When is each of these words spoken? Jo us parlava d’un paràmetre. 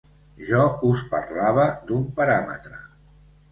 Jo 0.45 0.63
us 0.91 1.03
parlava 1.11 1.67
d’un 1.91 2.09
paràmetre. 2.19 2.83